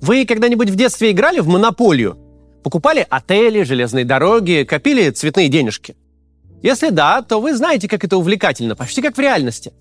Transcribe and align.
Вы 0.00 0.24
когда-нибудь 0.24 0.70
в 0.70 0.76
детстве 0.76 1.10
играли 1.10 1.40
в 1.40 1.48
монополию? 1.48 2.18
Покупали 2.62 3.06
отели, 3.08 3.62
железные 3.62 4.04
дороги, 4.04 4.66
копили 4.68 5.10
цветные 5.10 5.48
денежки? 5.48 5.96
Если 6.62 6.90
да, 6.90 7.22
то 7.22 7.40
вы 7.40 7.54
знаете, 7.54 7.88
как 7.88 8.04
это 8.04 8.16
увлекательно, 8.16 8.76
почти 8.76 9.02
как 9.02 9.16
в 9.16 9.20
реальности. 9.20 9.72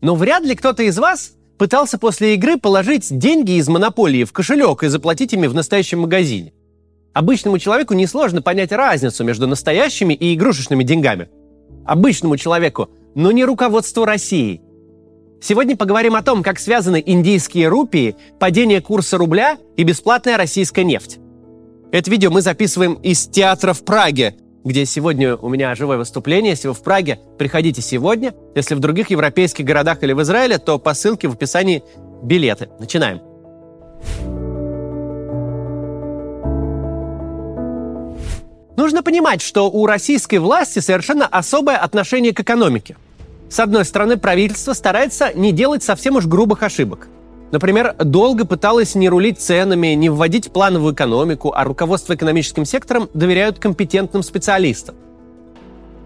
Но 0.00 0.14
вряд 0.14 0.44
ли 0.44 0.54
кто-то 0.54 0.82
из 0.82 0.98
вас 0.98 1.32
пытался 1.58 1.98
после 1.98 2.34
игры 2.34 2.56
положить 2.56 3.16
деньги 3.16 3.52
из 3.52 3.68
монополии 3.68 4.24
в 4.24 4.32
кошелек 4.32 4.82
и 4.82 4.88
заплатить 4.88 5.32
ими 5.32 5.46
в 5.46 5.54
настоящем 5.54 6.00
магазине. 6.00 6.52
Обычному 7.12 7.58
человеку 7.58 7.94
несложно 7.94 8.42
понять 8.42 8.72
разницу 8.72 9.22
между 9.22 9.46
настоящими 9.46 10.14
и 10.14 10.34
игрушечными 10.34 10.82
деньгами. 10.82 11.28
Обычному 11.84 12.36
человеку, 12.36 12.90
но 13.14 13.32
не 13.32 13.44
руководству 13.44 14.04
России. 14.04 14.62
Сегодня 15.42 15.76
поговорим 15.76 16.14
о 16.14 16.22
том, 16.22 16.44
как 16.44 16.60
связаны 16.60 17.02
индийские 17.04 17.66
рупии, 17.66 18.14
падение 18.38 18.80
курса 18.80 19.18
рубля 19.18 19.58
и 19.76 19.82
бесплатная 19.82 20.36
российская 20.36 20.84
нефть. 20.84 21.18
Это 21.90 22.08
видео 22.12 22.30
мы 22.30 22.42
записываем 22.42 22.94
из 22.94 23.26
театра 23.26 23.72
в 23.72 23.84
Праге, 23.84 24.36
где 24.62 24.86
сегодня 24.86 25.34
у 25.34 25.48
меня 25.48 25.74
живое 25.74 25.98
выступление. 25.98 26.50
Если 26.50 26.68
вы 26.68 26.74
в 26.74 26.82
Праге, 26.84 27.18
приходите 27.40 27.82
сегодня. 27.82 28.34
Если 28.54 28.76
в 28.76 28.78
других 28.78 29.10
европейских 29.10 29.64
городах 29.64 30.04
или 30.04 30.12
в 30.12 30.22
Израиле, 30.22 30.58
то 30.58 30.78
по 30.78 30.94
ссылке 30.94 31.26
в 31.26 31.32
описании 31.32 31.82
билеты. 32.22 32.68
Начинаем. 32.78 33.20
Нужно 38.76 39.02
понимать, 39.02 39.42
что 39.42 39.68
у 39.68 39.86
российской 39.86 40.36
власти 40.36 40.78
совершенно 40.78 41.26
особое 41.26 41.78
отношение 41.78 42.32
к 42.32 42.38
экономике. 42.38 42.96
С 43.52 43.60
одной 43.60 43.84
стороны, 43.84 44.16
правительство 44.16 44.72
старается 44.72 45.30
не 45.34 45.52
делать 45.52 45.82
совсем 45.82 46.16
уж 46.16 46.26
грубых 46.26 46.62
ошибок. 46.62 47.08
Например, 47.50 47.94
долго 47.98 48.46
пыталась 48.46 48.94
не 48.94 49.10
рулить 49.10 49.42
ценами, 49.42 49.88
не 49.88 50.08
вводить 50.08 50.50
плановую 50.50 50.94
экономику, 50.94 51.52
а 51.54 51.64
руководство 51.64 52.14
экономическим 52.14 52.64
сектором 52.64 53.10
доверяют 53.12 53.58
компетентным 53.58 54.22
специалистам. 54.22 54.94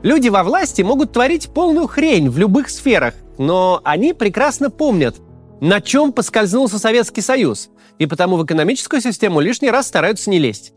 Люди 0.03 0.29
во 0.29 0.43
власти 0.43 0.83
могут 0.83 1.12
творить 1.12 1.48
полную 1.51 1.87
хрень 1.87 2.29
в 2.29 2.37
любых 2.37 2.69
сферах, 2.69 3.15
но 3.39 3.81
они 3.85 4.13
прекрасно 4.13 4.69
помнят, 4.69 5.15
на 5.61 5.81
чем 5.81 6.13
поскользнулся 6.13 6.81
Советский 6.81 7.20
Союз, 7.20 7.70
и 8.01 8.07
потому 8.07 8.39
в 8.39 8.45
экономическую 8.45 9.01
систему 9.01 9.39
лишний 9.39 9.70
раз 9.70 9.87
стараются 9.87 10.31
не 10.31 10.41
лезть. 10.41 10.73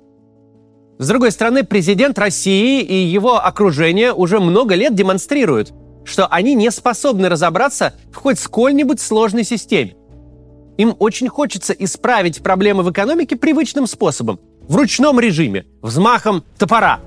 С 1.00 1.08
другой 1.08 1.32
стороны, 1.32 1.64
президент 1.64 2.20
России 2.20 2.84
и 2.84 2.94
его 2.94 3.44
окружение 3.44 4.14
уже 4.14 4.40
много 4.40 4.76
лет 4.76 4.94
демонстрируют, 4.94 5.74
что 6.04 6.28
они 6.28 6.56
не 6.56 6.72
способны 6.72 7.30
разобраться 7.30 7.94
в 8.12 8.16
хоть 8.16 8.40
сколь-нибудь 8.40 9.00
сложной 9.00 9.44
системе. 9.44 9.96
Им 10.78 10.96
очень 11.00 11.28
хочется 11.28 11.74
исправить 11.74 12.42
проблемы 12.42 12.84
в 12.84 12.92
экономике 12.92 13.36
привычным 13.36 13.86
способом, 13.86 14.40
в 14.62 14.76
ручном 14.76 15.20
режиме, 15.20 15.66
взмахом 15.82 16.44
топора. 16.58 17.02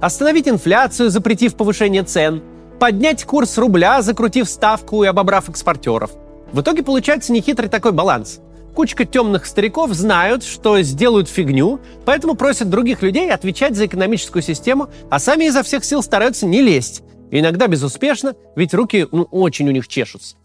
Остановить 0.00 0.48
инфляцию, 0.48 1.10
запретив 1.10 1.56
повышение 1.56 2.04
цен, 2.04 2.42
поднять 2.78 3.24
курс 3.24 3.58
рубля, 3.58 4.02
закрутив 4.02 4.48
ставку 4.48 5.02
и 5.02 5.06
обобрав 5.06 5.48
экспортеров. 5.48 6.10
В 6.52 6.60
итоге 6.60 6.82
получается 6.82 7.32
нехитрый 7.32 7.68
такой 7.68 7.92
баланс. 7.92 8.40
Кучка 8.74 9.04
темных 9.04 9.46
стариков 9.46 9.92
знают, 9.92 10.44
что 10.44 10.80
сделают 10.82 11.28
фигню, 11.28 11.80
поэтому 12.04 12.34
просят 12.34 12.70
других 12.70 13.02
людей 13.02 13.30
отвечать 13.30 13.76
за 13.76 13.86
экономическую 13.86 14.42
систему, 14.42 14.88
а 15.10 15.18
сами 15.18 15.44
изо 15.44 15.62
всех 15.62 15.84
сил 15.84 16.02
стараются 16.02 16.46
не 16.46 16.60
лезть. 16.60 17.02
Иногда 17.30 17.66
безуспешно, 17.66 18.34
ведь 18.56 18.74
руки 18.74 19.06
ну, 19.10 19.22
очень 19.30 19.68
у 19.68 19.72
них 19.72 19.88
чешутся. 19.88 20.36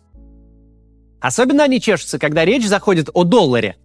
Особенно 1.20 1.64
они 1.64 1.82
чешутся, 1.82 2.18
когда 2.18 2.46
речь 2.46 2.66
заходит 2.66 3.10
о 3.14 3.24
долларе. 3.24 3.78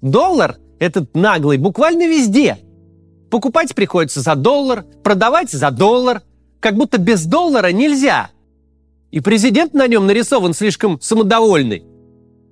Доллар, 0.00 0.56
этот 0.78 1.14
наглый, 1.14 1.58
буквально 1.58 2.06
везде. 2.08 2.58
Покупать 3.30 3.74
приходится 3.74 4.20
за 4.20 4.34
доллар, 4.34 4.84
продавать 5.04 5.50
за 5.50 5.70
доллар. 5.70 6.22
Как 6.58 6.74
будто 6.74 6.98
без 6.98 7.24
доллара 7.24 7.72
нельзя. 7.72 8.30
И 9.10 9.20
президент 9.20 9.74
на 9.74 9.86
нем 9.86 10.06
нарисован 10.06 10.54
слишком 10.54 11.00
самодовольный. 11.00 11.84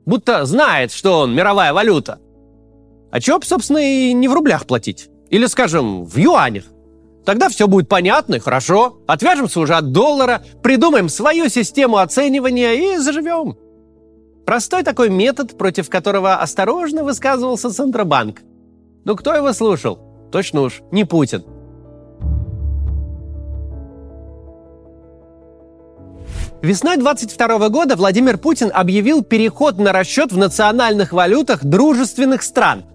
Будто 0.06 0.44
знает, 0.44 0.93
что 0.93 1.21
он 1.21 1.34
мировая 1.34 1.72
валюта. 1.72 2.19
А 3.10 3.21
чего, 3.21 3.41
собственно, 3.43 3.78
и 3.78 4.12
не 4.12 4.28
в 4.28 4.34
рублях 4.34 4.66
платить? 4.66 5.09
Или, 5.31 5.47
скажем, 5.47 6.04
в 6.04 6.16
юанях? 6.16 6.65
Тогда 7.28 7.50
все 7.50 7.69
будет 7.69 7.91
понятно 7.91 8.37
и 8.37 8.39
хорошо. 8.39 9.03
Отвяжемся 9.06 9.61
уже 9.61 9.75
от 9.75 9.93
доллара, 9.93 10.41
придумаем 10.62 11.11
свою 11.11 11.50
систему 11.50 11.99
оценивания 11.99 12.72
и 12.72 12.97
заживем. 12.97 13.55
Простой 14.47 14.83
такой 14.83 15.11
метод, 15.11 15.59
против 15.59 15.91
которого 15.91 16.37
осторожно 16.37 17.05
высказывался 17.05 17.71
Центробанк. 17.71 18.41
Ну 19.05 19.15
кто 19.15 19.34
его 19.34 19.53
слушал? 19.53 19.99
Точно 20.33 20.62
уж 20.62 20.81
не 20.91 21.05
Путин. 21.05 21.44
Весной 26.62 26.97
22 26.97 27.69
года 27.69 27.97
Владимир 27.97 28.39
Путин 28.39 28.71
объявил 28.72 29.22
переход 29.22 29.77
на 29.77 29.93
расчет 29.93 30.33
в 30.33 30.39
национальных 30.39 31.12
валютах 31.12 31.62
дружественных 31.62 32.43
стран. 32.43 32.87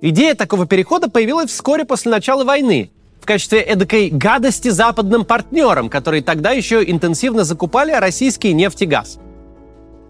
Идея 0.00 0.34
такого 0.34 0.66
перехода 0.66 1.08
появилась 1.08 1.52
вскоре 1.52 1.84
после 1.84 2.10
начала 2.10 2.42
войны 2.42 2.90
в 3.22 3.24
качестве 3.24 3.60
эдакой 3.60 4.10
гадости 4.10 4.68
западным 4.68 5.24
партнерам, 5.24 5.88
которые 5.88 6.24
тогда 6.24 6.50
еще 6.50 6.82
интенсивно 6.84 7.44
закупали 7.44 7.92
российский 7.92 8.52
нефть 8.52 8.82
и 8.82 8.86
газ. 8.86 9.18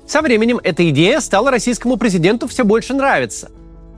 Со 0.06 0.22
временем 0.22 0.58
эта 0.64 0.88
идея 0.88 1.20
стала 1.20 1.50
российскому 1.50 1.98
президенту 1.98 2.48
все 2.48 2.64
больше 2.64 2.94
нравиться. 2.94 3.50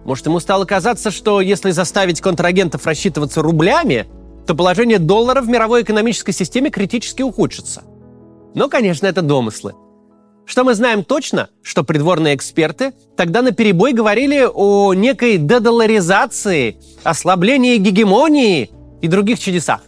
Может, 0.04 0.26
ему 0.26 0.40
стало 0.40 0.64
казаться, 0.64 1.12
что 1.12 1.40
если 1.40 1.70
заставить 1.70 2.20
контрагентов 2.20 2.86
рассчитываться 2.86 3.40
рублями, 3.40 4.06
то 4.48 4.54
положение 4.56 4.98
доллара 4.98 5.42
в 5.42 5.48
мировой 5.48 5.82
экономической 5.82 6.32
системе 6.32 6.70
критически 6.70 7.22
ухудшится. 7.22 7.84
Но, 8.54 8.68
конечно, 8.68 9.06
это 9.06 9.22
домыслы. 9.22 9.74
Что 10.44 10.64
мы 10.64 10.74
знаем 10.74 11.04
точно, 11.04 11.50
что 11.62 11.84
придворные 11.84 12.34
эксперты 12.34 12.94
тогда 13.16 13.42
на 13.42 13.52
перебой 13.52 13.92
говорили 13.92 14.46
о 14.52 14.92
некой 14.92 15.38
дедоларизации, 15.38 16.78
ослаблении 17.04 17.76
гегемонии 17.76 18.70
и 19.04 19.08
других 19.08 19.38
чудесах. 19.38 19.82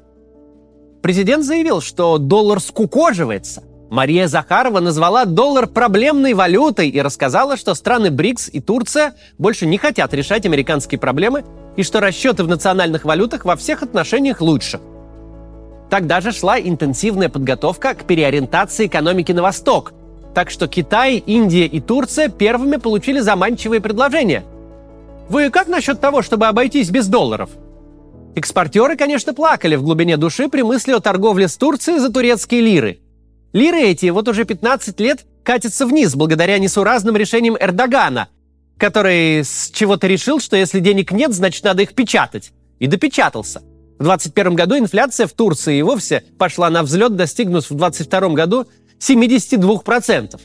Президент 1.03 1.45
заявил, 1.45 1.81
что 1.81 2.19
доллар 2.19 2.61
скукоживается– 2.61 3.63
Мария 3.91 4.27
Захарова 4.27 4.81
назвала 4.81 5.25
доллар 5.25 5.69
проблемной 5.69 6.35
валютой 6.35 6.89
и 6.89 7.01
рассказала, 7.01 7.57
что 7.57 7.75
страны 7.75 8.11
БРИКС 8.11 8.51
и 8.53 8.61
Турция 8.61 9.15
больше 9.39 9.67
не 9.67 9.79
хотят 9.79 10.13
решать 10.13 10.45
американские 10.45 10.99
проблемы 10.99 11.45
и 11.77 11.83
что 11.83 12.01
расчеты 12.01 12.43
в 12.43 12.49
национальных 12.49 13.05
валютах 13.05 13.45
во 13.45 13.55
всех 13.55 13.83
отношениях 13.83 14.41
лучше. 14.41 14.81
Тогда 15.89 16.21
же 16.21 16.33
шла 16.33 16.59
интенсивная 16.59 17.29
подготовка 17.29 17.95
к 17.95 18.05
переориентации 18.05 18.87
экономики 18.87 19.31
на 19.31 19.43
восток, 19.43 19.93
так 20.35 20.51
что 20.51 20.67
Китай, 20.67 21.19
Индия 21.19 21.67
и 21.67 21.81
Турция 21.81 22.29
первыми 22.29 22.77
получили 22.77 23.21
заманчивые 23.21 23.81
предложения. 23.81 24.43
Вы 25.29 25.51
как 25.51 25.69
насчет 25.69 26.01
того, 26.01 26.23
чтобы 26.23 26.49
обойтись 26.49 26.91
без 26.91 27.07
долларов? 27.07 27.51
Экспортеры, 28.37 28.97
конечно, 28.97 29.35
плакали 29.35 29.75
в 29.75 29.83
глубине 29.83 30.17
души 30.17 30.49
при 30.49 30.63
мысли 30.63 30.93
о 30.93 31.01
торговле 31.01 31.49
с 31.49 31.57
Турцией 31.57 31.99
за 31.99 32.13
турецкие 32.13 32.61
лиры– 32.61 33.01
Лиры 33.57 33.81
эти 33.85 34.11
вот 34.11 34.29
уже 34.29 34.45
15 34.45 35.01
лет 35.01 35.25
катятся 35.43 35.87
вниз 35.87 36.15
благодаря 36.15 36.59
несуразным 36.59 37.17
решениям 37.17 37.57
Эрдогана, 37.59 38.29
который 38.77 39.39
с 39.39 39.71
чего-то 39.73 40.07
решил, 40.07 40.41
что 40.41 40.59
если 40.59 40.79
денег 40.79 41.11
нет, 41.11 41.33
значит 41.33 41.65
надо 41.65 41.83
их 41.83 41.95
печатать. 41.95 42.53
И 42.81 42.87
допечатался. 42.87 43.61
В 43.99 44.05
2021 44.05 44.55
году 44.55 44.77
инфляция 44.77 45.27
в 45.27 45.33
Турции 45.33 45.79
и 45.79 45.83
вовсе 45.83 46.23
пошла 46.39 46.69
на 46.69 46.83
взлет, 46.83 47.17
достигнув 47.17 47.71
в 47.71 47.75
2022 47.75 48.29
году 48.35 48.67
72%. 49.01 50.39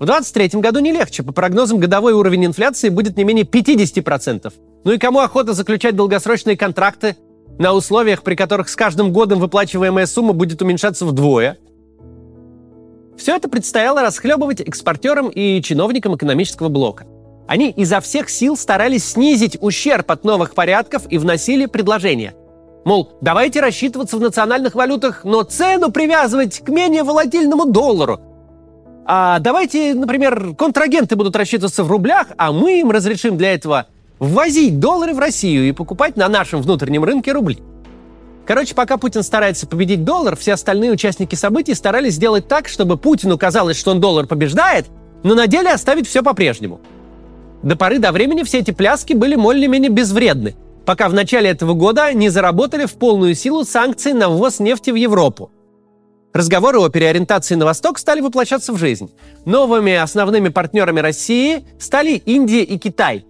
В 0.00 0.04
2023 0.04 0.60
году 0.60 0.80
не 0.80 0.90
легче. 0.90 1.22
По 1.22 1.30
прогнозам, 1.30 1.78
годовой 1.78 2.14
уровень 2.14 2.46
инфляции 2.46 2.88
будет 2.88 3.16
не 3.16 3.22
менее 3.22 3.44
50%. 3.44 4.52
Ну 4.84 4.92
и 4.92 4.98
кому 4.98 5.20
охота 5.20 5.52
заключать 5.52 5.96
долгосрочные 5.96 6.56
контракты 6.56 7.16
на 7.58 7.72
условиях, 7.72 8.22
при 8.22 8.34
которых 8.34 8.68
с 8.68 8.76
каждым 8.76 9.12
годом 9.12 9.40
выплачиваемая 9.40 10.06
сумма 10.06 10.32
будет 10.32 10.62
уменьшаться 10.62 11.06
вдвое– 11.06 11.58
все 13.16 13.36
это 13.36 13.48
предстояло 13.48 14.02
расхлебывать 14.02 14.60
экспортерам 14.60 15.28
и 15.28 15.62
чиновникам 15.62 16.16
экономического 16.16 16.68
блока. 16.68 17.06
Они 17.46 17.70
изо 17.70 18.00
всех 18.00 18.30
сил 18.30 18.56
старались 18.56 19.12
снизить 19.12 19.58
ущерб 19.60 20.10
от 20.10 20.24
новых 20.24 20.54
порядков 20.54 21.02
и 21.10 21.18
вносили 21.18 21.66
предложения. 21.66 22.34
Мол, 22.84 23.12
давайте 23.20 23.60
рассчитываться 23.60 24.16
в 24.16 24.20
национальных 24.20 24.74
валютах, 24.74 25.24
но 25.24 25.42
цену 25.42 25.90
привязывать 25.90 26.60
к 26.60 26.68
менее 26.68 27.02
волатильному 27.02 27.66
доллару. 27.66 28.20
А 29.06 29.38
давайте, 29.38 29.94
например, 29.94 30.54
контрагенты 30.54 31.16
будут 31.16 31.36
рассчитываться 31.36 31.84
в 31.84 31.90
рублях, 31.90 32.28
а 32.36 32.52
мы 32.52 32.80
им 32.80 32.90
разрешим 32.90 33.36
для 33.36 33.54
этого 33.54 33.86
ввозить 34.18 34.78
доллары 34.78 35.14
в 35.14 35.18
Россию 35.18 35.68
и 35.68 35.72
покупать 35.72 36.16
на 36.16 36.28
нашем 36.28 36.62
внутреннем 36.62 37.04
рынке 37.04 37.32
рубли. 37.32 37.58
Короче, 38.46 38.74
пока 38.74 38.98
Путин 38.98 39.22
старается 39.22 39.66
победить 39.66 40.04
доллар, 40.04 40.36
все 40.36 40.52
остальные 40.52 40.92
участники 40.92 41.34
событий 41.34 41.74
старались 41.74 42.14
сделать 42.14 42.46
так, 42.46 42.68
чтобы 42.68 42.98
Путину 42.98 43.38
казалось, 43.38 43.78
что 43.78 43.90
он 43.90 44.00
доллар 44.00 44.26
побеждает, 44.26 44.86
но 45.22 45.34
на 45.34 45.46
деле 45.46 45.70
оставить 45.70 46.06
все 46.06 46.22
по-прежнему. 46.22 46.80
До 47.62 47.76
поры 47.76 47.98
до 47.98 48.12
времени 48.12 48.42
все 48.42 48.58
эти 48.58 48.70
пляски 48.70 49.14
были 49.14 49.36
более-менее 49.36 49.90
безвредны, 49.90 50.54
пока 50.84 51.08
в 51.08 51.14
начале 51.14 51.48
этого 51.48 51.72
года 51.72 52.12
не 52.12 52.28
заработали 52.28 52.84
в 52.84 52.92
полную 52.94 53.34
силу 53.34 53.64
санкции 53.64 54.12
на 54.12 54.28
ввоз 54.28 54.60
нефти 54.60 54.90
в 54.90 54.96
Европу. 54.96 55.50
Разговоры 56.34 56.80
о 56.80 56.88
переориентации 56.90 57.54
на 57.54 57.64
восток 57.64 57.98
стали 57.98 58.20
воплощаться 58.20 58.72
в 58.72 58.76
жизнь. 58.76 59.10
Новыми 59.46 59.94
основными 59.94 60.48
партнерами 60.48 61.00
России 61.00 61.64
стали 61.78 62.16
Индия 62.16 62.64
и 62.64 62.76
Китай. 62.76 63.24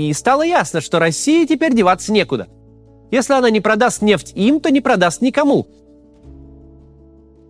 И 0.00 0.12
стало 0.14 0.42
ясно, 0.42 0.80
что 0.80 0.98
России 0.98 1.44
теперь 1.44 1.74
деваться 1.74 2.12
некуда. 2.12 2.48
Если 3.10 3.34
она 3.34 3.50
не 3.50 3.60
продаст 3.60 4.00
нефть 4.00 4.32
им, 4.34 4.60
то 4.60 4.70
не 4.70 4.80
продаст 4.80 5.20
никому. 5.20 5.66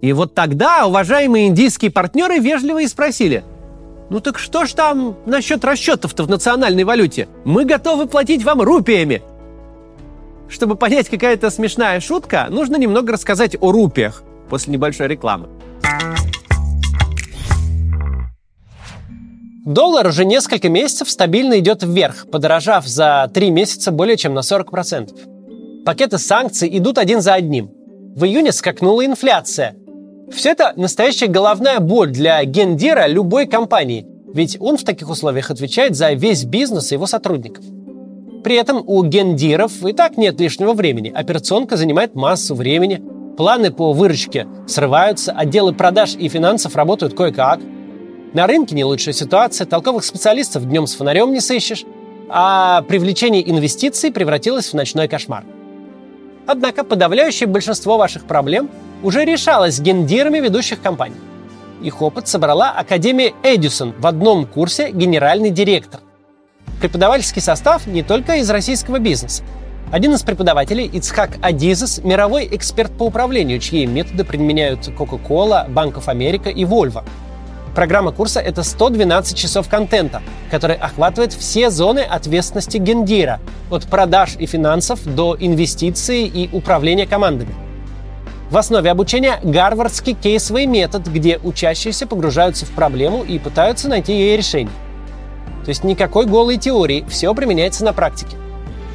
И 0.00 0.12
вот 0.12 0.34
тогда 0.34 0.86
уважаемые 0.86 1.46
индийские 1.48 1.90
партнеры 1.90 2.38
вежливо 2.38 2.82
и 2.82 2.88
спросили– 2.88 3.44
ну 4.10 4.18
так 4.18 4.40
что 4.40 4.66
ж 4.66 4.72
там 4.72 5.16
насчет 5.24 5.64
расчетов-то 5.64 6.24
в 6.24 6.28
национальной 6.28 6.82
валюте? 6.82 7.28
Мы 7.44 7.64
готовы 7.64 8.06
платить 8.06 8.44
вам 8.44 8.60
рупиями. 8.60 9.22
Чтобы 10.48 10.74
понять, 10.74 11.08
какая 11.08 11.34
это 11.34 11.48
смешная 11.48 12.00
шутка, 12.00 12.48
нужно 12.50 12.74
немного 12.74 13.12
рассказать 13.12 13.56
о 13.60 13.70
рупиях 13.70 14.24
после 14.48 14.72
небольшой 14.72 15.06
рекламы. 15.06 15.48
Доллар 19.64 20.06
уже 20.06 20.24
несколько 20.24 20.68
месяцев 20.68 21.10
стабильно 21.10 21.58
идет 21.58 21.82
вверх, 21.82 22.26
подорожав 22.30 22.86
за 22.86 23.30
три 23.32 23.50
месяца 23.50 23.90
более 23.90 24.16
чем 24.16 24.34
на 24.34 24.40
40%. 24.40 25.84
Пакеты 25.84 26.18
санкций 26.18 26.68
идут 26.78 26.98
один 26.98 27.20
за 27.20 27.34
одним. 27.34 27.70
В 28.16 28.24
июне 28.24 28.52
скакнула 28.52 29.04
инфляция, 29.04 29.76
все 30.30 30.50
это 30.50 30.72
настоящая 30.76 31.26
головная 31.26 31.80
боль 31.80 32.10
для 32.10 32.44
гендира 32.44 33.08
любой 33.08 33.46
компании, 33.46 34.06
ведь 34.32 34.56
он 34.60 34.76
в 34.76 34.84
таких 34.84 35.10
условиях 35.10 35.50
отвечает 35.50 35.96
за 35.96 36.12
весь 36.12 36.44
бизнес 36.44 36.92
и 36.92 36.94
его 36.94 37.06
сотрудников. 37.06 37.64
При 38.44 38.54
этом 38.54 38.82
у 38.86 39.02
гендиров 39.02 39.84
и 39.84 39.92
так 39.92 40.16
нет 40.16 40.40
лишнего 40.40 40.72
времени. 40.72 41.12
Операционка 41.14 41.76
занимает 41.76 42.14
массу 42.14 42.54
времени, 42.54 43.02
планы 43.36 43.72
по 43.72 43.92
выручке 43.92 44.46
срываются, 44.68 45.32
отделы 45.32 45.74
продаж 45.74 46.14
и 46.14 46.28
финансов 46.28 46.76
работают 46.76 47.14
кое-как. 47.14 47.60
На 48.32 48.46
рынке 48.46 48.76
не 48.76 48.84
лучшая 48.84 49.12
ситуация, 49.12 49.66
толковых 49.66 50.04
специалистов 50.04 50.64
днем 50.64 50.86
с 50.86 50.94
фонарем 50.94 51.32
не 51.32 51.40
сыщешь, 51.40 51.84
а 52.28 52.82
привлечение 52.82 53.48
инвестиций 53.50 54.12
превратилось 54.12 54.68
в 54.68 54.74
ночной 54.74 55.08
кошмар. 55.08 55.44
Однако 56.46 56.84
подавляющее 56.84 57.48
большинство 57.48 57.98
ваших 57.98 58.26
проблем 58.26 58.70
уже 59.02 59.24
решалась 59.24 59.80
гендирами 59.80 60.38
ведущих 60.38 60.80
компаний. 60.80 61.16
Их 61.82 62.02
опыт 62.02 62.28
собрала 62.28 62.70
Академия 62.70 63.32
Эдисон 63.42 63.94
в 63.98 64.06
одном 64.06 64.46
курсе 64.46 64.92
генеральный 64.92 65.50
директор. 65.50 66.00
Преподавательский 66.80 67.42
состав 67.42 67.88
не 67.88 68.04
только 68.04 68.36
из 68.36 68.48
российского 68.48 69.00
бизнеса. 69.00 69.42
Один 69.90 70.14
из 70.14 70.22
преподавателей, 70.22 70.86
Ицхак 70.86 71.38
Адизес, 71.42 71.98
мировой 72.04 72.48
эксперт 72.52 72.92
по 72.96 73.04
управлению, 73.04 73.58
чьи 73.58 73.86
методы 73.86 74.22
применяют 74.24 74.86
Coca-Cola, 74.86 75.68
of 75.68 76.06
America 76.06 76.48
и 76.48 76.64
Volvo. 76.64 77.02
Программа 77.74 78.12
курса— 78.12 78.40
это 78.40 78.62
112 78.62 79.36
часов 79.36 79.68
контента, 79.68 80.22
который 80.50 80.76
охватывает 80.76 81.32
все 81.32 81.70
зоны 81.70 82.00
ответственности 82.00 82.78
гендира, 82.78 83.40
от 83.70 83.84
продаж 83.86 84.36
и 84.38 84.46
финансов 84.46 85.00
до 85.04 85.36
инвестиций 85.38 86.24
и 86.24 86.50
управления 86.52 87.06
командами— 87.06 87.54
в 88.50 88.56
основе 88.56 88.90
обучения 88.90 89.38
гарвардский 89.44 90.14
кейсовый 90.14 90.66
метод, 90.66 91.06
где 91.06 91.38
учащиеся 91.38 92.08
погружаются 92.08 92.66
в 92.66 92.70
проблему 92.70 93.22
и 93.22 93.38
пытаются 93.38 93.88
найти 93.88 94.12
ей 94.12 94.36
решение. 94.36 94.72
То 95.64 95.68
есть 95.68 95.84
никакой 95.84 96.26
голой 96.26 96.56
теории, 96.56 97.04
все 97.08 97.32
применяется 97.32 97.84
на 97.84 97.92
практике. 97.92 98.36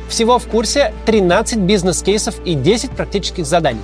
Всего 0.09 0.39
в 0.39 0.47
курсе 0.47 0.93
13 1.05 1.59
бизнес-кейсов 1.59 2.35
и 2.43 2.53
10 2.53 2.91
практических 2.91 3.45
заданий. 3.45 3.79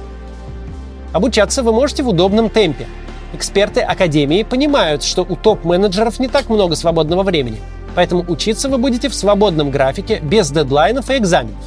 Обучаться 1.14 1.64
вы 1.64 1.72
можете 1.72 2.04
в 2.04 2.10
удобном 2.10 2.50
темпе. 2.50 2.86
Эксперты 3.34 3.80
Академии 3.80 4.44
понимают, 4.44 5.04
что 5.04 5.22
у 5.22 5.36
топ-менеджеров 5.36 6.20
не 6.20 6.28
так 6.28 6.50
много 6.50 6.76
свободного 6.76 7.24
времени, 7.24 7.60
поэтому 7.96 8.26
учиться 8.28 8.68
вы 8.68 8.78
будете 8.78 9.08
в 9.08 9.16
свободном 9.16 9.72
графике, 9.72 10.20
без 10.22 10.52
дедлайнов 10.52 11.10
и 11.10 11.18
экзаменов. 11.18 11.64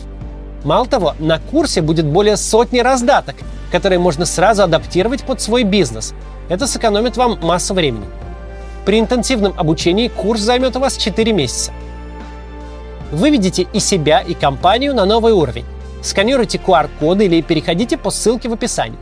Мало 0.62 0.86
того, 0.86 1.14
на 1.18 1.38
курсе 1.38 1.80
будет 1.80 2.06
более 2.06 2.36
сотни 2.36 2.80
раздаток, 2.80 3.36
которые 3.72 3.98
можно 3.98 4.26
сразу 4.26 4.62
адаптировать 4.62 5.24
под 5.24 5.40
свой 5.40 5.62
бизнес. 5.62 6.14
Это 6.48 6.66
сэкономит 6.66 7.16
вам 7.16 7.38
массу 7.42 7.72
времени. 7.72 8.04
При 8.84 9.00
интенсивном 9.00 9.54
обучении 9.56 10.08
курс 10.08 10.40
займет 10.40 10.76
у 10.76 10.80
вас 10.80 10.96
4 10.98 11.32
месяца. 11.32 11.72
Выведите 13.10 13.66
и 13.72 13.80
себя, 13.80 14.20
и 14.20 14.34
компанию 14.34 14.94
на 14.94 15.06
новый 15.06 15.32
уровень. 15.32 15.64
Сканируйте 16.02 16.58
QR-коды 16.58 17.24
или 17.24 17.40
переходите 17.40 17.96
по 17.96 18.10
ссылке 18.10 18.50
в 18.50 18.52
описании. 18.52 18.98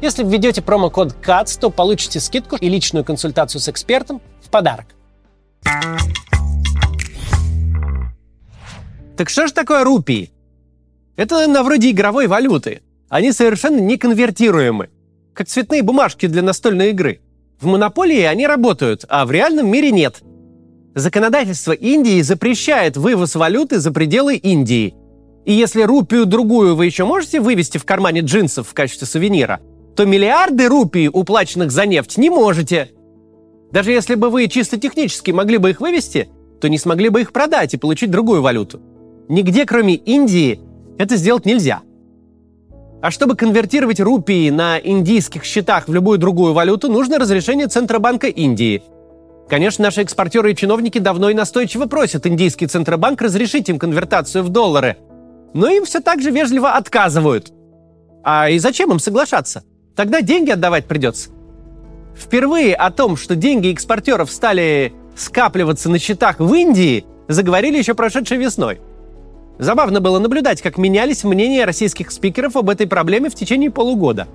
Если 0.00 0.22
введете 0.22 0.62
промокод 0.62 1.16
CATS, 1.20 1.58
то 1.58 1.70
получите 1.70 2.20
скидку 2.20 2.56
и 2.56 2.68
личную 2.68 3.04
консультацию 3.04 3.60
с 3.60 3.68
экспертом 3.68 4.20
в 4.40 4.48
подарок. 4.48 4.86
Так 9.16 9.28
что 9.28 9.48
же 9.48 9.52
такое 9.52 9.82
рупии? 9.82 10.30
Это 11.16 11.48
на 11.48 11.64
вроде 11.64 11.90
игровой 11.90 12.28
валюты. 12.28 12.82
Они 13.08 13.32
совершенно 13.32 13.80
неконвертируемы, 13.80 14.90
как 15.34 15.48
цветные 15.48 15.82
бумажки 15.82 16.26
для 16.26 16.42
настольной 16.42 16.90
игры. 16.90 17.20
В 17.60 17.66
монополии 17.66 18.22
они 18.22 18.46
работают, 18.46 19.04
а 19.08 19.26
в 19.26 19.32
реальном 19.32 19.68
мире 19.68 19.90
нет. 19.90 20.22
Законодательство 20.94 21.72
Индии 21.72 22.20
запрещает 22.22 22.96
вывоз 22.96 23.34
валюты 23.34 23.80
за 23.80 23.90
пределы 23.90 24.36
Индии. 24.36 24.94
И 25.44 25.52
если 25.52 25.82
рупию 25.82 26.24
другую 26.24 26.76
вы 26.76 26.86
еще 26.86 27.04
можете 27.04 27.40
вывести 27.40 27.78
в 27.78 27.84
кармане 27.84 28.20
джинсов 28.20 28.68
в 28.68 28.74
качестве 28.74 29.08
сувенира, 29.08 29.60
то 29.98 30.04
миллиарды 30.04 30.68
рупий, 30.68 31.10
уплаченных 31.12 31.72
за 31.72 31.84
нефть, 31.84 32.18
не 32.18 32.30
можете. 32.30 32.92
Даже 33.72 33.90
если 33.90 34.14
бы 34.14 34.30
вы 34.30 34.46
чисто 34.46 34.78
технически 34.78 35.32
могли 35.32 35.58
бы 35.58 35.70
их 35.70 35.80
вывести, 35.80 36.28
то 36.60 36.68
не 36.68 36.78
смогли 36.78 37.08
бы 37.08 37.22
их 37.22 37.32
продать 37.32 37.74
и 37.74 37.78
получить 37.78 38.08
другую 38.08 38.40
валюту. 38.40 38.80
Нигде, 39.28 39.66
кроме 39.66 39.96
Индии, 39.96 40.60
это 40.98 41.16
сделать 41.16 41.46
нельзя. 41.46 41.80
А 43.02 43.10
чтобы 43.10 43.34
конвертировать 43.34 43.98
рупии 43.98 44.50
на 44.50 44.78
индийских 44.78 45.42
счетах 45.42 45.88
в 45.88 45.92
любую 45.92 46.18
другую 46.18 46.52
валюту, 46.52 46.86
нужно 46.86 47.18
разрешение 47.18 47.66
Центробанка 47.66 48.28
Индии. 48.28 48.84
Конечно, 49.48 49.82
наши 49.82 50.02
экспортеры 50.02 50.52
и 50.52 50.54
чиновники 50.54 50.98
давно 50.98 51.30
и 51.30 51.34
настойчиво 51.34 51.86
просят 51.86 52.24
индийский 52.24 52.68
Центробанк 52.68 53.20
разрешить 53.20 53.68
им 53.68 53.80
конвертацию 53.80 54.44
в 54.44 54.48
доллары. 54.50 54.96
Но 55.54 55.68
им 55.68 55.84
все 55.84 55.98
так 55.98 56.22
же 56.22 56.30
вежливо 56.30 56.74
отказывают. 56.76 57.50
А 58.22 58.48
и 58.48 58.60
зачем 58.60 58.92
им 58.92 59.00
соглашаться? 59.00 59.64
Тогда 59.98 60.20
деньги 60.20 60.52
отдавать 60.52 60.86
придется. 60.86 61.30
Впервые 62.16 62.76
о 62.76 62.92
том, 62.92 63.16
что 63.16 63.34
деньги 63.34 63.72
экспортеров 63.72 64.30
стали 64.30 64.92
скапливаться 65.16 65.90
на 65.90 65.98
счетах 65.98 66.38
в 66.38 66.54
Индии, 66.54 67.04
заговорили 67.26 67.78
еще 67.78 67.94
прошедшей 67.94 68.38
весной. 68.38 68.80
Забавно 69.58 70.00
было 70.00 70.20
наблюдать, 70.20 70.62
как 70.62 70.78
менялись 70.78 71.24
мнения 71.24 71.64
российских 71.64 72.12
спикеров 72.12 72.54
об 72.54 72.70
этой 72.70 72.86
проблеме 72.86 73.28
в 73.28 73.34
течение 73.34 73.72
полугода. 73.72 74.28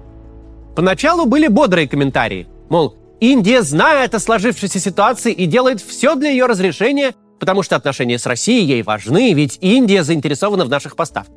Поначалу 0.75 1.27
были 1.27 1.48
бодрые 1.48 1.88
комментарии, 1.88 2.50
мол, 2.67 2.98
Индия 3.22 3.62
знает 3.62 4.13
о 4.15 4.20
сложившейся 4.20 4.79
ситуации 4.79 5.32
и 5.32 5.46
делает 5.46 5.79
все 5.79 6.15
для 6.15 6.29
ее 6.29 6.46
разрешения, 6.46 7.13
потому 7.39 7.63
что 7.63 7.77
отношения 7.77 8.20
с 8.20 8.25
Россией 8.25 8.65
ей 8.65 8.84
важны, 8.84 9.32
ведь 9.32 9.60
Индия 9.62 10.03
заинтересована 10.03 10.65
в 10.65 10.70
наших 10.70 10.98
поставках. 10.98 11.34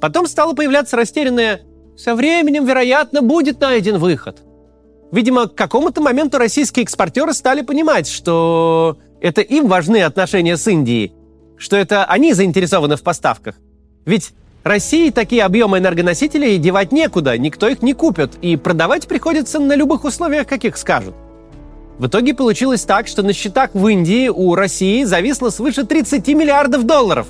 Потом 0.00 0.26
стало 0.26 0.54
появляться 0.54 0.96
растерянное 0.96 1.60
«со 1.96 2.14
временем, 2.14 2.64
вероятно, 2.64 3.22
будет 3.22 3.60
найден 3.60 3.98
выход». 3.98 4.42
Видимо, 5.12 5.46
к 5.46 5.54
какому-то 5.54 6.00
моменту 6.00 6.38
российские 6.38 6.82
экспортеры 6.82 7.34
стали 7.34 7.62
понимать, 7.62 8.08
что 8.08 8.98
это 9.20 9.42
им 9.42 9.68
важны 9.68 10.02
отношения 10.02 10.56
с 10.56 10.66
Индией, 10.66 11.12
что 11.56 11.76
это 11.76 12.04
они 12.04 12.32
заинтересованы 12.32 12.96
в 12.96 13.02
поставках. 13.02 13.54
Ведь 14.04 14.32
России 14.64 15.10
такие 15.10 15.44
объемы 15.44 15.78
энергоносителей 15.78 16.58
девать 16.58 16.90
некуда, 16.90 17.36
никто 17.38 17.68
их 17.68 17.82
не 17.82 17.92
купит, 17.92 18.32
и 18.40 18.56
продавать 18.56 19.06
приходится 19.06 19.60
на 19.60 19.76
любых 19.76 20.04
условиях, 20.04 20.46
каких 20.46 20.76
скажут. 20.76 21.14
В 21.98 22.06
итоге 22.06 22.34
получилось 22.34 22.82
так, 22.82 23.06
что 23.06 23.22
на 23.22 23.32
счетах 23.32 23.70
в 23.74 23.86
Индии 23.86 24.28
у 24.28 24.54
России 24.54 25.04
зависло 25.04 25.50
свыше 25.50 25.84
30 25.84 26.26
миллиардов 26.28 26.84
долларов. 26.84 27.28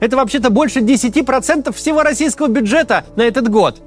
Это 0.00 0.16
вообще-то 0.16 0.50
больше 0.50 0.78
10% 0.78 1.74
всего 1.74 2.02
российского 2.02 2.46
бюджета 2.46 3.04
на 3.16 3.22
этот 3.22 3.50
год. 3.50 3.82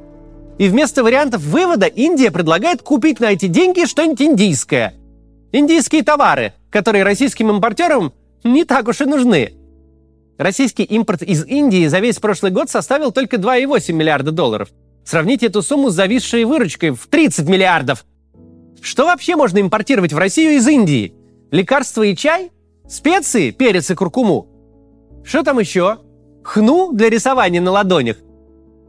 И 0.58 0.68
вместо 0.70 1.04
вариантов 1.04 1.42
вывода 1.42 1.86
Индия 1.86 2.32
предлагает 2.32 2.82
купить 2.82 3.20
на 3.20 3.32
эти 3.32 3.48
деньги 3.48 3.86
что-нибудь 3.86 4.22
индийское. 4.22 4.94
Индийские 5.52 6.04
товары, 6.04 6.54
которые 6.70 7.04
российским 7.04 7.50
импортерам 7.50 8.14
не 8.44 8.64
так 8.64 8.88
уж 8.88 9.02
и 9.02 9.06
нужны. 9.06 9.54
Российский 10.38 10.84
импорт 10.84 11.22
из 11.22 11.46
Индии 11.46 11.88
за 11.88 12.00
весь 12.00 12.20
прошлый 12.20 12.52
год 12.52 12.70
составил 12.70 13.12
только 13.12 13.38
2,8 13.38 13.94
миллиарда 13.94 14.32
долларов. 14.32 14.70
Сравните 15.04 15.48
эту 15.48 15.62
сумму 15.62 15.90
с 15.90 15.96
зависшей 15.96 16.46
выручкой 16.46 16.92
в 16.92 17.08
30 17.08 17.48
миллиардов. 17.48 18.06
Что 18.82 19.06
вообще 19.06 19.36
можно 19.36 19.60
импортировать 19.60 20.14
в 20.14 20.18
Россию 20.18 20.54
из 20.54 20.68
Индии? 20.68 21.14
Лекарства 21.52 22.04
и 22.04 22.16
чай? 22.16 22.52
Специи, 22.88 23.52
перец 23.52 23.92
и 23.92 23.96
куркуму. 23.96 24.48
Что 25.24 25.44
там 25.44 25.60
еще? 25.60 26.00
Хну 26.44 26.92
для 26.92 27.10
рисования 27.10 27.62
на 27.62 27.72
ладонях. 27.72 28.18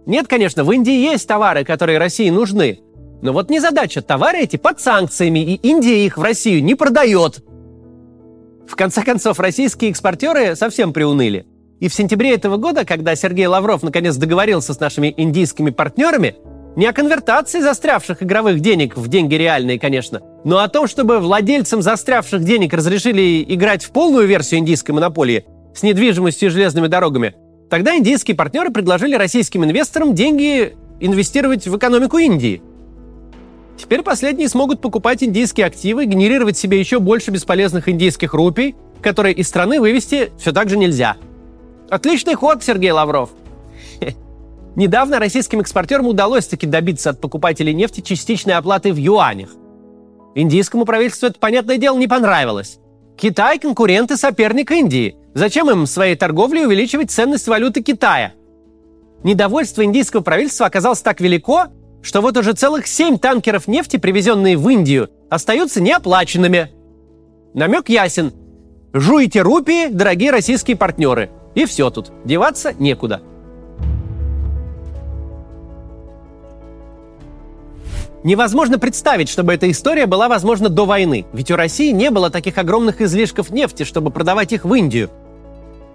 Нет, 0.06 0.26
конечно, 0.28 0.64
в 0.64 0.73
Индии 0.73 0.92
есть 0.92 1.26
товары, 1.28 1.64
которые 1.64 1.99
России 1.99 2.30
нужны. 2.30 2.80
Но 3.23 3.32
вот 3.32 3.50
не 3.50 3.61
задача. 3.61 4.02
Товары 4.02 4.40
эти 4.40 4.56
под 4.56 4.80
санкциями, 4.80 5.38
и 5.38 5.54
Индия 5.54 6.04
их 6.04 6.18
в 6.18 6.23
Россию 6.23 6.64
не 6.64 6.75
продает. 6.75 7.42
В 8.66 8.75
конце 8.75 9.02
концов, 9.02 9.38
российские 9.38 9.90
экспортеры 9.90 10.56
совсем 10.56 10.92
приуныли. 10.92 11.47
И 11.78 11.88
в 11.88 11.94
сентябре 11.94 12.35
этого 12.35 12.56
года, 12.56 12.85
когда 12.85 13.14
Сергей 13.14 13.47
Лавров 13.47 13.82
наконец 13.82 14.16
договорился 14.16 14.73
с 14.75 14.80
нашими 14.80 15.12
индийскими 15.16 15.71
партнерами, 15.71 16.37
не 16.76 16.87
о 16.87 16.92
конвертации 16.92 17.61
застрявших 17.61 18.23
игровых 18.23 18.61
денег 18.61 18.97
в 18.97 19.09
деньги 19.09 19.35
реальные, 19.35 19.78
конечно, 19.78 20.23
но 20.44 20.59
о 20.59 20.68
том, 20.68 20.87
чтобы 20.87 21.18
владельцам 21.18 21.82
застрявших 21.82 22.44
денег 22.44 22.73
разрешили 22.73 23.44
играть 23.47 23.85
в 23.85 23.90
полную 23.90 24.26
версию 24.26 24.61
индийской 24.61 24.94
монополии 24.94 25.44
с 25.75 25.82
недвижимостью 25.82 26.49
и 26.49 26.52
железными 26.52 26.87
дорогами, 26.87 27.35
тогда 27.73 27.97
индийские 27.97 28.37
партнеры 28.37 28.69
предложили 28.69 29.14
российским 29.14 29.64
инвесторам 29.64 30.14
деньги 30.14 30.76
инвестировать 31.00 31.67
в 31.67 31.75
экономику 31.75 32.19
Индии. 32.19 32.61
Теперь 33.79 34.02
последние 34.02 34.50
смогут 34.50 34.83
покупать 34.83 35.25
индийские 35.25 35.64
активы, 35.64 36.05
генерировать 36.05 36.59
себе 36.59 36.79
еще 36.79 37.00
больше 37.00 37.31
бесполезных 37.31 37.88
индийских 37.88 38.35
рупий, 38.35 38.76
которые 39.00 39.35
из 39.35 39.49
страны 39.49 39.81
вывести 39.81 40.33
все 40.37 40.52
так 40.52 40.69
же 40.69 40.76
нельзя. 40.76 41.17
Отличный 41.88 42.35
ход, 42.35 42.62
Сергей 42.62 42.91
Лавров. 42.91 43.31
Недавно 44.76 45.19
российским 45.19 45.61
экспортерам 45.61 46.07
удалось 46.07 46.49
таки 46.49 46.67
добиться 46.67 47.09
от 47.09 47.23
покупателей 47.23 47.73
нефти 47.73 48.02
частичной 48.02 48.57
оплаты 48.57 48.93
в 48.93 48.99
юанях. 48.99 49.49
Индийскому 50.35 50.85
правительству 50.85 51.29
это, 51.29 51.38
понятное 51.38 51.79
дело, 51.79 51.97
не 51.97 52.07
понравилось. 52.07 52.81
Китай– 53.17 53.59
конкурент 53.61 54.11
и 54.11 54.17
соперник 54.19 54.71
Индии. 54.73 55.17
Зачем 55.35 55.71
им 55.71 55.87
своей 55.87 56.15
торговлей 56.15 56.67
увеличивать 56.67 57.11
ценность 57.11 57.49
валюты 57.49 57.83
Китая? 57.83 58.33
Недовольство 59.23 59.83
индийского 59.83 60.21
правительства 60.21 60.67
оказалось 60.67 61.01
так 61.01 61.21
велико, 61.21 61.69
что 62.03 62.21
вот 62.21 62.37
уже 62.37 62.53
целых 62.53 62.87
семь 62.87 63.19
танкеров 63.19 63.67
нефти, 63.67 63.97
привезенные 63.97 64.59
в 64.59 64.69
Индию, 64.69 65.09
остаются 65.31 65.81
неоплаченными. 65.81 66.71
Намек 67.55 67.89
ясен. 67.89 68.33
Жуйте 68.93 69.41
рупии, 69.41 69.89
дорогие 69.89 70.33
российские 70.33 70.77
партнеры. 70.77 71.31
И 71.55 71.65
все 71.65 71.89
тут. 71.91 72.12
Деваться 72.25 72.75
некуда. 72.75 73.23
Невозможно 78.23 78.79
представить, 78.79 79.29
чтобы 79.29 79.55
эта 79.55 79.71
история 79.71 80.07
была 80.07 80.29
возможна 80.29 80.69
до 80.69 80.85
войны, 80.85 81.27
ведь 81.33 81.51
у 81.51 81.57
России 81.57 81.91
не 81.91 82.11
было 82.11 82.31
таких 82.31 82.57
огромных 82.59 83.01
излишков 83.01 83.51
нефти, 83.51 83.83
чтобы 83.83 84.11
продавать 84.11 84.53
их 84.53 84.65
в 84.65 84.73
Индию. 84.75 85.11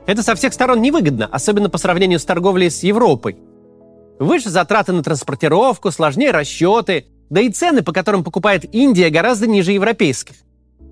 Это 0.08 0.24
со 0.24 0.34
всех 0.36 0.54
сторон 0.54 0.82
невыгодно, 0.82 1.28
особенно 1.28 1.70
по 1.70 1.78
сравнению 1.78 2.20
с 2.20 2.26
торговлей 2.26 2.72
с 2.72 2.82
Европой. 2.82 3.38
Выше 4.20 4.50
затраты 4.50 4.94
на 4.94 5.04
транспортировку, 5.04 5.92
сложнее 5.92 6.32
расчеты, 6.32 7.06
да 7.30 7.42
и 7.42 7.50
цены, 7.50 7.84
по 7.84 7.94
которым 7.94 8.24
покупает 8.24 8.66
Индия, 8.74 9.10
гораздо 9.10 9.46
ниже 9.46 9.74
европейских. 9.74 10.36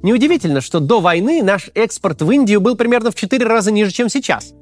Неудивительно, 0.03 0.61
что 0.61 0.79
до 0.79 0.99
войны 0.99 1.41
наш 1.41 1.71
экспорт 1.73 2.21
в 2.21 2.29
Индию 2.29 2.61
был 2.61 2.75
примерно 2.75 3.09
в 3.09 3.15
4 3.15 3.43
раза 3.43 3.71
ниже, 3.71 3.91
чем 3.91 4.09
сейчас. 4.09 4.53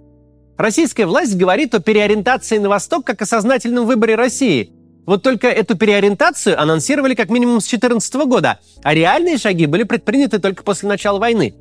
Российская 0.56 1.08
власть 1.08 1.36
говорит 1.36 1.76
о 1.76 1.82
переориентации 1.82 2.60
на 2.60 2.70
восток 2.70 3.06
как 3.06 3.22
о 3.22 3.26
сознательном 3.26 3.86
выборе 3.86 4.16
России– 4.16 4.72
вот 5.06 5.22
только 5.22 5.48
эту 5.50 5.76
переориентацию 5.76 6.60
анонсировали 6.60 7.14
как 7.14 7.30
минимум 7.30 7.60
с 7.60 7.68
2014 7.68 8.14
года, 8.26 8.60
а 8.84 8.94
реальные 8.94 9.38
шаги 9.38 9.66
были 9.66 9.84
предприняты 9.84 10.40
только 10.40 10.64
после 10.64 10.88
начала 10.88 11.20
войны. 11.20 11.54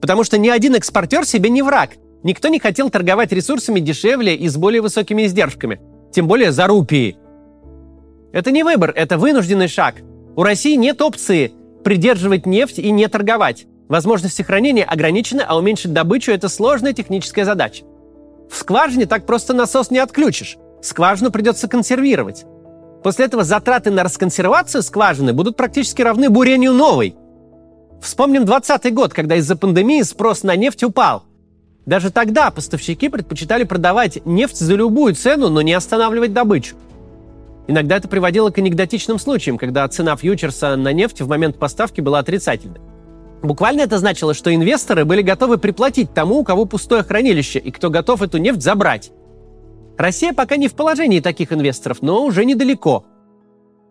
Потому 0.00 0.24
что 0.24 0.36
ни 0.36 0.48
один 0.48 0.74
экспортер 0.74 1.24
себе 1.24 1.48
не 1.48 1.62
враг. 1.62 1.90
Никто 2.26 2.48
не 2.48 2.58
хотел 2.58 2.90
торговать 2.90 3.30
ресурсами 3.30 3.78
дешевле 3.78 4.34
и 4.34 4.48
с 4.48 4.56
более 4.56 4.82
высокими 4.82 5.26
издержками. 5.26 5.80
Тем 6.12 6.26
более 6.26 6.50
за 6.50 6.66
рупии. 6.66 7.16
Это 8.32 8.50
не 8.50 8.64
выбор, 8.64 8.92
это 8.96 9.16
вынужденный 9.16 9.68
шаг. 9.68 9.94
У 10.34 10.42
России 10.42 10.74
нет 10.74 11.00
опции 11.00 11.52
придерживать 11.84 12.44
нефть 12.44 12.80
и 12.80 12.90
не 12.90 13.06
торговать. 13.06 13.66
Возможности 13.88 14.42
хранения 14.42 14.84
ограничены, 14.84 15.44
а 15.46 15.56
уменьшить 15.56 15.92
добычу– 15.92 16.32
это 16.32 16.48
сложная 16.48 16.92
техническая 16.92 17.44
задача. 17.44 17.84
В 18.50 18.56
скважине 18.56 19.06
так 19.06 19.24
просто 19.24 19.54
насос 19.54 19.92
не 19.92 19.98
отключишь. 19.98 20.56
Скважину 20.82 21.30
придется 21.30 21.68
консервировать. 21.68 22.44
После 23.04 23.26
этого 23.26 23.44
затраты 23.44 23.92
на 23.92 24.02
расконсервацию 24.02 24.82
скважины 24.82 25.32
будут 25.32 25.56
практически 25.56 26.02
равны 26.02 26.28
бурению 26.28 26.72
новой. 26.72 27.14
Вспомним 28.02 28.44
2020 28.44 28.94
год, 28.94 29.12
когда 29.12 29.36
из-за 29.36 29.54
пандемии 29.54 30.02
спрос 30.02 30.42
на 30.42 30.56
нефть 30.56 30.82
упал. 30.82 31.22
Даже 31.86 32.10
тогда 32.10 32.50
поставщики 32.50 33.08
предпочитали 33.08 33.62
продавать 33.62 34.24
нефть 34.26 34.58
за 34.58 34.74
любую 34.74 35.14
цену, 35.14 35.48
но 35.48 35.62
не 35.62 35.72
останавливать 35.72 36.32
добычу. 36.32 36.74
Иногда 37.68 37.96
это 37.96 38.08
приводило 38.08 38.50
к 38.50 38.58
анекдотичным 38.58 39.18
случаям, 39.18 39.56
когда 39.56 39.86
цена 39.88 40.16
фьючерса 40.16 40.76
на 40.76 40.92
нефть 40.92 41.20
в 41.20 41.28
момент 41.28 41.58
поставки 41.58 42.00
была 42.00 42.18
отрицательной. 42.18 42.80
Буквально 43.42 43.82
это 43.82 43.98
значило, 43.98 44.34
что 44.34 44.52
инвесторы 44.52 45.04
были 45.04 45.22
готовы 45.22 45.58
приплатить 45.58 46.12
тому, 46.12 46.40
у 46.40 46.44
кого 46.44 46.64
пустое 46.64 47.04
хранилище, 47.04 47.60
и 47.60 47.70
кто 47.70 47.90
готов 47.90 48.22
эту 48.22 48.38
нефть 48.38 48.62
забрать. 48.62 49.12
Россия 49.96 50.32
пока 50.32 50.56
не 50.56 50.68
в 50.68 50.74
положении 50.74 51.20
таких 51.20 51.52
инвесторов, 51.52 51.98
но 52.02 52.24
уже 52.24 52.44
недалеко. 52.44 53.04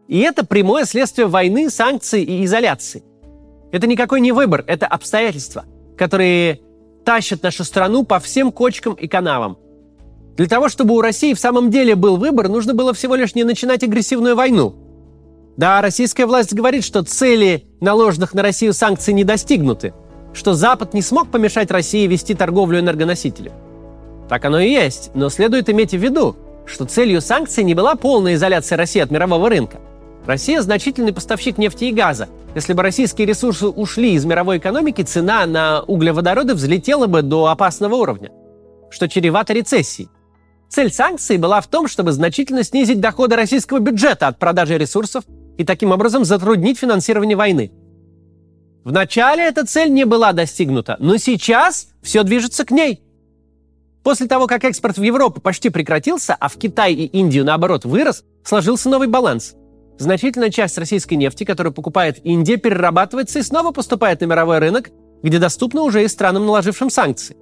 И 0.08 0.20
это 0.20 0.46
прямое 0.46 0.86
следствие 0.86 1.28
войны, 1.28 1.70
санкций 1.70 2.24
и 2.24 2.44
изоляции. 2.44 3.04
Это 3.72 3.88
никакой 3.88 4.22
не 4.22 4.32
выбор, 4.32 4.64
это 4.68 4.86
обстоятельства, 4.86 5.66
которые 5.98 6.60
тащат 7.06 7.44
нашу 7.44 7.64
страну 7.64 8.04
по 8.04 8.20
всем 8.20 8.52
кочкам 8.52 8.94
и 8.96 9.08
канавам. 9.08 9.58
Для 10.36 10.48
того, 10.48 10.68
чтобы 10.68 10.96
у 10.96 11.02
России 11.02 11.34
в 11.34 11.40
самом 11.40 11.70
деле 11.72 11.96
был 11.96 12.18
выбор, 12.18 12.50
нужно 12.50 12.74
было 12.74 12.94
всего 12.94 13.16
лишь 13.16 13.36
не 13.36 13.46
начинать 13.46 13.84
агрессивную 13.84 14.36
войну. 14.36 14.76
Да, 15.56 15.82
российская 15.82 16.26
власть 16.26 16.54
говорит, 16.54 16.84
что 16.84 17.04
цели 17.04 17.64
наложенных 17.80 18.34
на 18.34 18.42
Россию 18.42 18.74
санкций 18.74 19.14
не 19.14 19.24
достигнуты, 19.24 19.94
что 20.34 20.54
Запад 20.54 20.94
не 20.94 21.02
смог 21.02 21.32
помешать 21.32 21.72
России 21.72 22.06
вести 22.08 22.34
торговлю 22.34 22.80
энергоносителями. 22.80 23.56
Так 24.28 24.44
оно 24.44 24.60
и 24.60 24.70
есть, 24.70 25.12
но 25.14 25.30
следует 25.30 25.70
иметь 25.70 25.92
в 25.92 25.98
виду, 25.98 26.36
что 26.66 26.84
целью 26.86 27.22
санкций 27.22 27.64
не 27.64 27.74
была 27.74 27.96
полная 27.96 28.34
изоляция 28.34 28.78
России 28.78 29.00
от 29.00 29.12
мирового 29.12 29.50
рынка. 29.50 29.80
Россия– 30.26 30.62
значительный 30.64 31.14
поставщик 31.14 31.58
нефти 31.58 31.86
и 31.86 31.92
газа. 31.92 32.28
Если 32.56 32.74
бы 32.74 32.82
российские 32.82 33.28
ресурсы 33.28 33.68
ушли 33.68 34.14
из 34.14 34.26
мировой 34.26 34.58
экономики, 34.58 35.04
цена 35.04 35.46
на 35.46 35.84
углеводороды 35.84 36.56
взлетела 36.56 37.06
бы 37.06 37.22
до 37.22 37.48
опасного 37.48 37.96
уровня, 37.96 38.32
что 38.90 39.08
чревато 39.08 39.54
рецессией. 39.54 40.10
Цель 40.68 40.92
санкций 40.92 41.38
была 41.38 41.62
в 41.62 41.68
том, 41.68 41.88
чтобы 41.88 42.12
значительно 42.12 42.64
снизить 42.64 43.00
доходы 43.00 43.36
российского 43.36 43.80
бюджета 43.80 44.28
от 44.28 44.40
продажи 44.40 44.78
ресурсов 44.78 45.26
и 45.58 45.64
таким 45.64 45.92
образом 45.92 46.26
затруднить 46.26 46.80
финансирование 46.80 47.38
войны. 47.38 47.72
Вначале 48.84 49.44
эта 49.44 49.66
цель 49.66 49.92
не 49.92 50.06
была 50.06 50.34
достигнута, 50.34 50.96
но 51.00 51.18
сейчас 51.18 51.90
все 52.02 52.24
движется 52.24 52.66
к 52.66 52.72
ней– 52.72 53.02
После 54.06 54.28
того, 54.28 54.46
как 54.46 54.64
экспорт 54.64 55.00
в 55.00 55.02
Европу 55.02 55.42
почти 55.42 55.72
прекратился, 55.72 56.38
а 56.40 56.48
в 56.48 56.58
Китай 56.58 56.94
и 56.94 57.06
Индию, 57.08 57.44
наоборот, 57.44 57.86
вырос, 57.86 58.24
сложился 58.44 58.88
новый 58.88 59.08
баланс. 59.08 59.56
Значительная 59.98 60.50
часть 60.50 60.78
российской 60.78 61.14
нефти, 61.14 61.46
которую 61.46 61.74
покупает 61.74 62.20
Индия, 62.26 62.58
перерабатывается 62.58 63.40
и 63.40 63.44
снова 63.44 63.72
поступает 63.72 64.22
на 64.22 64.26
мировой 64.26 64.60
рынок, 64.60 64.90
где 65.24 65.40
доступна 65.40 65.82
уже 65.82 66.04
и 66.04 66.08
странам, 66.08 66.46
наложившим 66.46 66.90
санкции. 66.90 67.38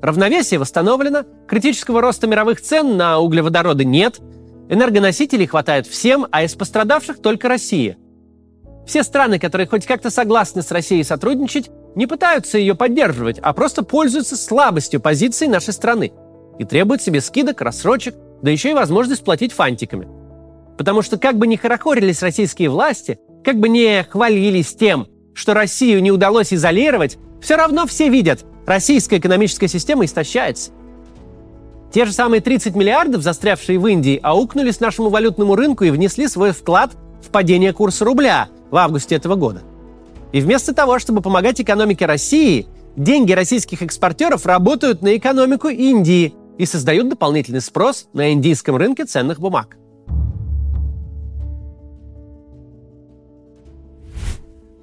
Равновесие 0.00 0.58
восстановлено, 0.58 1.24
критического 1.48 2.00
роста 2.00 2.26
мировых 2.26 2.60
цен 2.60 2.96
на 2.96 3.18
углеводороды 3.18 3.84
нет, 3.84 4.20
энергоносителей 4.68 5.46
хватает 5.46 5.86
всем, 5.86 6.26
а 6.30 6.44
из 6.44 6.54
пострадавших 6.54 7.20
только 7.20 7.48
Россия. 7.48 7.96
Все 8.86 9.02
страны, 9.02 9.38
которые 9.38 9.66
хоть 9.66 9.86
как-то 9.86 10.10
согласны 10.10 10.62
с 10.62 10.70
Россией 10.70 11.04
сотрудничать, 11.04 11.70
не 11.94 12.06
пытаются 12.06 12.58
ее 12.58 12.74
поддерживать, 12.74 13.38
а 13.40 13.52
просто 13.52 13.82
пользуются 13.82 14.36
слабостью 14.36 15.00
позиции 15.00 15.46
нашей 15.46 15.72
страны 15.72 16.12
и 16.58 16.64
требуют 16.64 17.02
себе 17.02 17.20
скидок, 17.20 17.60
рассрочек, 17.60 18.14
да 18.42 18.50
еще 18.50 18.70
и 18.70 18.74
возможность 18.74 19.24
платить 19.24 19.52
фантиками. 19.52 20.21
Потому 20.76 21.02
что 21.02 21.18
как 21.18 21.38
бы 21.38 21.46
ни 21.46 21.56
хорохорились 21.56 22.22
российские 22.22 22.70
власти, 22.70 23.18
как 23.44 23.58
бы 23.58 23.68
не 23.68 24.04
хвалились 24.04 24.74
тем, 24.74 25.06
что 25.34 25.54
Россию 25.54 26.02
не 26.02 26.10
удалось 26.10 26.52
изолировать, 26.52 27.18
все 27.40 27.56
равно 27.56 27.86
все 27.86 28.08
видят, 28.08 28.44
российская 28.66 29.18
экономическая 29.18 29.68
система 29.68 30.04
истощается. 30.04 30.70
Те 31.92 32.06
же 32.06 32.12
самые 32.12 32.40
30 32.40 32.74
миллиардов, 32.74 33.22
застрявшие 33.22 33.78
в 33.78 33.86
Индии, 33.86 34.18
аукнулись 34.22 34.80
нашему 34.80 35.10
валютному 35.10 35.56
рынку 35.56 35.84
и 35.84 35.90
внесли 35.90 36.26
свой 36.26 36.52
вклад 36.52 36.92
в 37.22 37.28
падение 37.28 37.72
курса 37.72 38.04
рубля 38.04 38.48
в 38.70 38.76
августе 38.76 39.14
этого 39.14 39.34
года. 39.34 39.62
И 40.32 40.40
вместо 40.40 40.74
того, 40.74 40.98
чтобы 40.98 41.20
помогать 41.20 41.60
экономике 41.60 42.06
России, 42.06 42.66
деньги 42.96 43.32
российских 43.32 43.82
экспортеров 43.82 44.46
работают 44.46 45.02
на 45.02 45.14
экономику 45.16 45.68
Индии 45.68 46.34
и 46.56 46.64
создают 46.64 47.10
дополнительный 47.10 47.60
спрос 47.60 48.08
на 48.14 48.32
индийском 48.32 48.76
рынке 48.76 49.04
ценных 49.04 49.38
бумаг. 49.38 49.76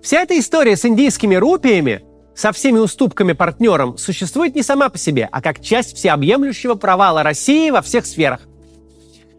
Вся 0.01 0.22
эта 0.22 0.39
история 0.39 0.77
с 0.77 0.86
индийскими 0.86 1.36
рупиями 1.36 2.03
со 2.36 2.53
всеми 2.53 2.79
уступками 2.79 3.34
партнерам 3.34 3.98
существует 3.98 4.56
не 4.56 4.63
сама 4.63 4.89
по 4.89 4.98
себе, 4.98 5.27
а 5.32 5.41
как 5.41 5.60
часть 5.60 5.96
всеобъемлющего 5.98 6.75
провала 6.75 7.22
России 7.22 7.70
во 7.70 7.82
всех 7.82 8.06
сферах. 8.06 8.41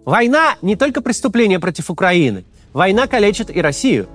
Война 0.05 0.57
не 0.61 0.77
только 0.77 1.01
преступление 1.01 1.59
против 1.59 1.91
Украины. 1.91 2.45
Война 2.73 3.07
калечит 3.07 3.55
и 3.55 3.61
Россию. 3.61 4.09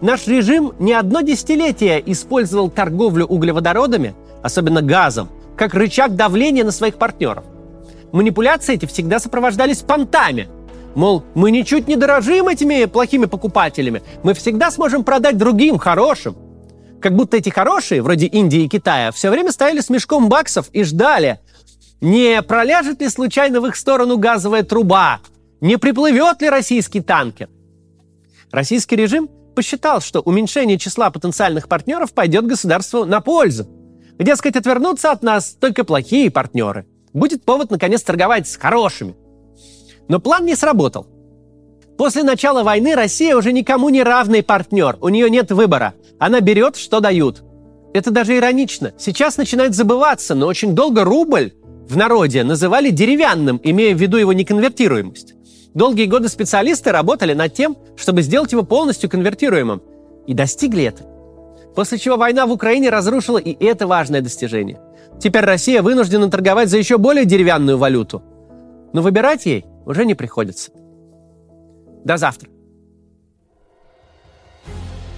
Наш 0.00 0.28
режим 0.28 0.72
не 0.78 0.92
одно 0.92 1.22
десятилетие 1.22 2.00
использовал 2.06 2.70
торговлю 2.70 3.26
углеводородами, 3.26 4.14
особенно 4.42 4.82
газом, 4.82 5.28
как 5.56 5.74
рычаг 5.74 6.14
давления 6.14 6.64
на 6.64 6.70
своих 6.70 6.94
партнеров. 6.94 7.44
Манипуляции 8.12 8.74
эти 8.74 8.86
всегда 8.86 9.18
сопровождались 9.18 9.78
понтами. 9.78 10.48
Мол, 10.94 11.24
мы 11.34 11.50
ничуть 11.50 11.86
не 11.88 11.96
дорожим 11.96 12.48
этими 12.48 12.84
плохими 12.86 13.26
покупателями, 13.26 14.02
мы 14.22 14.34
всегда 14.34 14.70
сможем 14.70 15.04
продать 15.04 15.36
другим, 15.36 15.78
хорошим– 15.78 16.36
как 17.00 17.14
будто 17.14 17.36
эти 17.36 17.50
хорошие, 17.50 18.02
вроде 18.02 18.26
Индии 18.26 18.64
и 18.64 18.68
Китая, 18.68 19.12
все 19.12 19.30
время 19.30 19.52
стояли 19.52 19.80
с 19.80 19.90
мешком 19.90 20.28
баксов 20.28 20.68
и 20.72 20.82
ждали, 20.82 21.40
не 22.00 22.42
проляжет 22.42 23.00
ли 23.00 23.08
случайно 23.08 23.60
в 23.60 23.66
их 23.66 23.76
сторону 23.76 24.18
газовая 24.18 24.62
труба, 24.62 25.20
не 25.60 25.76
приплывет 25.76 26.40
ли 26.42 26.48
российский 26.48 27.00
танкер. 27.00 27.48
Российский 28.50 28.96
режим 28.96 29.28
посчитал, 29.54 30.00
что 30.00 30.20
уменьшение 30.20 30.78
числа 30.78 31.10
потенциальных 31.10 31.68
партнеров 31.68 32.12
пойдет 32.12 32.46
государству 32.46 33.04
на 33.04 33.20
пользу. 33.20 33.68
Дескать, 34.18 34.56
отвернутся 34.56 35.12
от 35.12 35.22
нас 35.22 35.56
только 35.60 35.84
плохие 35.84 36.30
партнеры. 36.30 36.86
Будет 37.12 37.44
повод, 37.44 37.70
наконец, 37.70 38.02
торговать 38.02 38.48
с 38.48 38.56
хорошими. 38.56 39.14
Но 40.08 40.20
план 40.20 40.44
не 40.44 40.56
сработал. 40.56 41.06
После 41.96 42.22
начала 42.22 42.62
войны 42.62 42.94
Россия 42.94 43.36
уже 43.36 43.52
никому 43.52 43.88
не 43.88 44.02
равный 44.02 44.42
партнер. 44.42 44.96
У 45.00 45.08
нее 45.08 45.28
нет 45.28 45.50
выбора. 45.50 45.94
Она 46.18 46.40
берет, 46.40 46.76
что 46.76 47.00
дают. 47.00 47.42
Это 47.92 48.10
даже 48.10 48.36
иронично. 48.36 48.92
Сейчас 48.98 49.36
начинает 49.36 49.74
забываться, 49.74 50.34
но 50.34 50.46
очень 50.46 50.74
долго 50.74 51.04
рубль 51.04 51.52
в 51.88 51.96
народе 51.96 52.44
называли 52.44 52.90
деревянным, 52.90 53.60
имея 53.62 53.94
в 53.94 53.98
виду 53.98 54.16
его 54.16 54.32
неконвертируемость. 54.32 55.34
Долгие 55.74 56.06
годы 56.06 56.28
специалисты 56.28 56.92
работали 56.92 57.34
над 57.34 57.52
тем, 57.54 57.76
чтобы 57.96 58.22
сделать 58.22 58.52
его 58.52 58.62
полностью 58.62 59.10
конвертируемым. 59.10 59.82
И 60.26 60.34
достигли 60.34 60.84
это. 60.84 61.04
После 61.74 61.98
чего 61.98 62.16
война 62.16 62.46
в 62.46 62.52
Украине 62.52 62.90
разрушила 62.90 63.38
и 63.38 63.52
это 63.64 63.86
важное 63.86 64.20
достижение. 64.20 64.80
Теперь 65.20 65.44
Россия 65.44 65.82
вынуждена 65.82 66.30
торговать 66.30 66.68
за 66.68 66.78
еще 66.78 66.98
более 66.98 67.24
деревянную 67.24 67.78
валюту. 67.78 68.22
Но 68.92 69.02
выбирать 69.02 69.46
ей 69.46 69.64
уже 69.88 70.04
не 70.04 70.14
приходится. 70.14 70.70
До 72.04 72.16
завтра. 72.16 72.50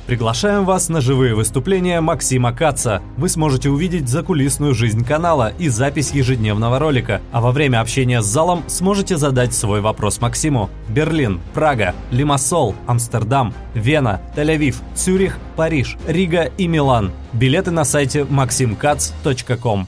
Приглашаем 0.07 0.65
вас 0.65 0.89
на 0.89 1.01
живые 1.01 1.37
выступления 1.37 2.01
Максима 2.01 2.53
Каца. 2.53 3.01
Вы 3.17 3.29
сможете 3.29 3.71
увидеть 3.71 4.09
закулисную 4.09 4.75
жизнь 4.75 5.05
канала 5.05 5.53
и 5.57 5.69
запись 5.69 6.11
ежедневного 6.11 6.81
ролика, 6.81 7.21
а 7.31 7.41
во 7.41 7.53
время 7.53 7.81
общения 7.81 8.21
с 8.21 8.27
залом 8.27 8.65
сможете 8.67 9.17
задать 9.17 9.55
свой 9.55 9.81
вопрос 9.81 10.21
Максиму. 10.21 10.69
Берлин, 10.89 11.41
Прага, 11.55 11.95
Лимассол, 12.11 12.75
Амстердам, 12.89 13.55
Вена, 13.75 14.21
Тель-Авив, 14.35 14.77
Цюрих, 14.97 15.39
Париж, 15.55 15.97
Рига 16.09 16.51
и 16.59 16.67
Милан. 16.67 17.13
Билеты 17.33 17.71
на 17.71 17.85
сайте 17.85 18.23
maximkatz.com. 18.23 19.87